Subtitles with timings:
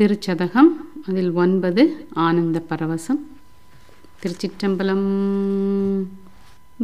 [0.00, 0.76] திருச்சதகம்
[1.08, 3.20] அதில் ஒன்பது ஆனந்த பரவசம்.
[4.22, 5.06] திருச்சிற்றம்பலம்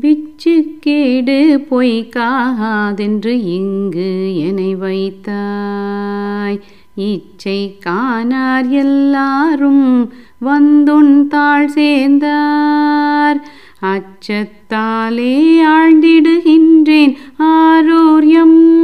[0.00, 1.38] விச்சுக்கேடு
[1.70, 6.60] பொய்க்காதென்று இங்கு என்னை வைத்தாய்.
[6.94, 10.12] இச்சை காணார் எல்லாரும்
[10.44, 13.48] வந்துன் தாழ் சேர்ந்தார்.
[13.82, 18.79] அச்சத்தாலே ஆழ்ந்திடுகின்றேன் ஆரோரியம் பிச்சை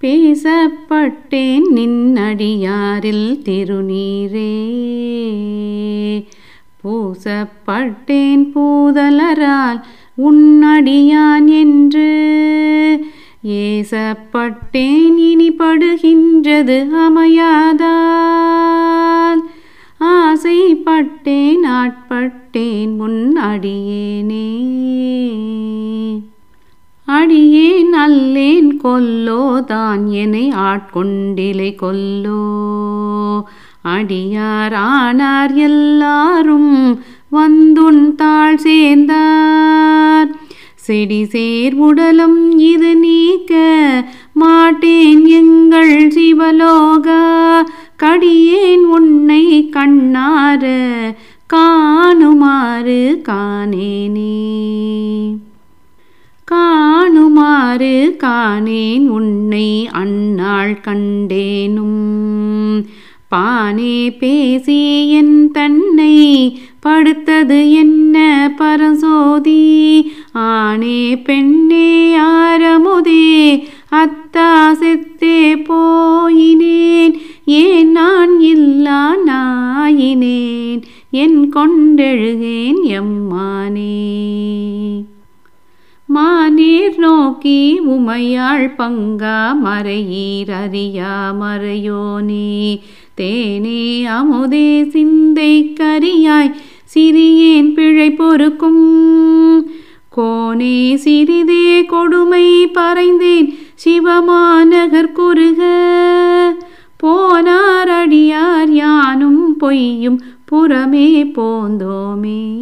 [0.01, 4.65] பேசப்பட்டேன் நின்னடியாரில் திருநீரே.
[6.85, 9.83] பூசப்பட்டேன் பூதலரால்
[10.19, 12.29] உன்னடியான் என்று.
[13.47, 19.41] ஏசப்பட்டேன் இனி படுகின்றது அமையாதால்.
[20.01, 24.47] ஆசைப்பட்டேன் ஆட்பட்டேன் பட்டேன் முன் அடியேனே.
[27.05, 32.43] அடியேன் அல்லேன் கொல்லோ தான் என்னை ஆட்கொண்டிலை கொல்லோ.
[33.85, 37.03] அடியார் ஆனார் எல்லாரும்
[37.33, 40.31] வந்துன் தாழ் சேர்ந்தார்.
[40.75, 43.55] செடி சேர் உடலும் இது நீக்க
[44.33, 47.23] மாட்டேன் எங்கள் சிவலோகா.
[47.97, 50.65] கடியேன் உன்னை கண்ணார
[51.55, 54.49] காணுமாறு காணேனே
[56.53, 62.87] காணுமாறு காணேன் உன்னை அந்நாள் கண்டேனும்.
[63.35, 70.03] பானே பேசி என் தன்னை படுத்தது என்ன பரசோதி.
[70.35, 74.70] ஆனே பெண்ணே ஆரமுதே அத்தா
[81.57, 84.09] கொண்டெழுகேன் எம்மானே.
[86.15, 92.81] மானீர் நோக்கி உமையாள் பங்கா மறையீர் அறியா மறையோனே.
[93.21, 96.55] தேனே அமுதே சிந்தை கரியாய்
[96.95, 99.71] சிறியேன் பிழை பொறுக்கும்.
[100.17, 105.79] கோனே சிறிதே கொடுமை பறைந்தேன் சிவமாநகர் குறுக.
[107.05, 112.57] போனார் அடியார் யானும் பொய்யும் புறமே போந்தோமே.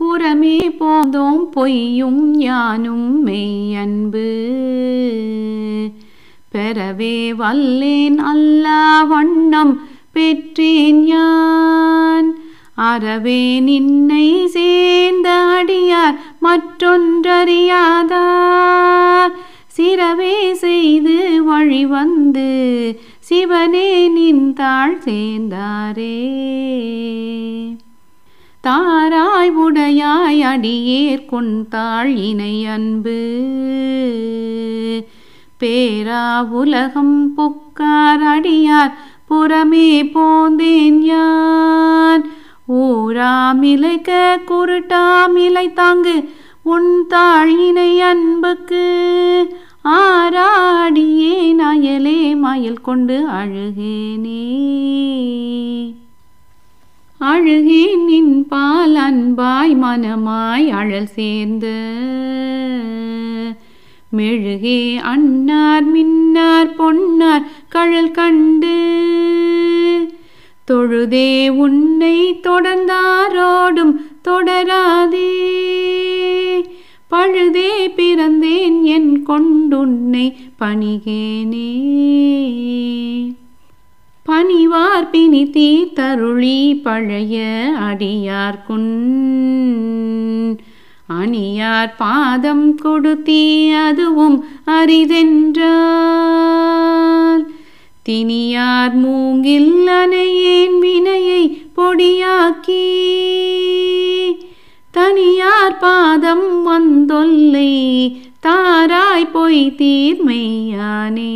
[0.00, 4.50] புறமே போந்தோம் பொய்யும் யானும் மெய்யன்பு.
[6.54, 12.38] பெறவே வல்லேன் அல்லா வண்ணம் பெற்றேன் யான்.
[12.74, 19.32] அறவே நின்னை சேர்ந்த அடியார் மற்றொன்றறியாதார்.
[19.78, 26.16] சிறவே செய்து வழிவந்து சிவனே நின்றாள் சேர்ந்தாரே.
[28.60, 33.20] தாராய் உடையாய் அடியேர் கொண்டாள் இணை அன்பு.
[35.60, 38.94] பேரா உலகம் புக்கார் அடியார்
[39.30, 42.24] புறமே போந்தேன் யான்
[42.68, 46.28] ஊராமிலைக்க குருட்டாமிலை தாங்கு
[46.62, 48.86] உன் தாழ் இணை அன்புக்கு.
[49.82, 50.53] ஆரா
[52.54, 54.46] நயலே கொண்டு அழுகேனே.
[57.20, 61.80] அழுகேன் நின் பால் அன்பாய் மனமாய் அழல் சேர்ந்து.
[64.16, 68.82] மெழுகே அன்னார் மின்னார் பொன்னார் கழல் கண்டு.
[70.70, 73.94] தொழுதே உன்னை தொடர்ந்தாரோடும்
[74.24, 75.52] தொடராதே.
[77.10, 77.73] பழுதே
[79.28, 81.72] கொண்டுன்னை பணிகேனே.
[84.22, 89.02] பணிவார் பிணி தீர்த்தருளி பழைய அடியார்குன்
[91.20, 95.62] அணியார் பாதம் கொடுத்தீ அதுவும் அரிதென்றார்.
[98.02, 103.02] தினியார் மூங்கில் அணையேன் வினையை பொடியாக்கி.
[104.90, 108.12] தனியார் பாதம் வந்தொல்லை
[108.48, 111.32] தாராய் பொய் தீர்மையானே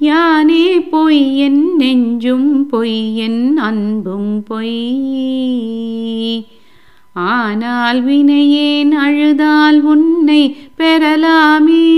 [0.00, 6.46] யானே பொய் என் நெஞ்சும் பொய் என் அன்பும் பொய்.
[7.12, 11.88] ஆனால் வினையேன் அழுதால் உன்னை பெறலாமே.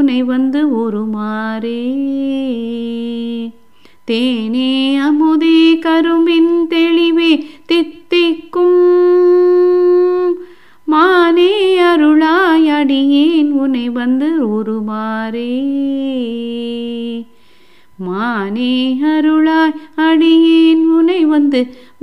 [0.00, 1.80] பூனை வந்து உருமாறே
[4.08, 4.70] தேனே
[5.06, 7.32] அமுதே கரும்பின் தெளிவே
[7.70, 8.78] தித்திக்கும்.
[10.92, 11.52] மானே
[11.88, 15.52] அருளாய் அடியேன் உனை வந்து உருமாறே
[18.06, 18.72] மானே
[19.12, 19.76] அருளாய்
[20.06, 21.62] அடியேன் உனை வந்து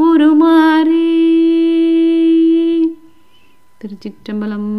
[0.09, 1.09] உருமாறே
[3.81, 4.71] திருச்சிற்றம்பலம்.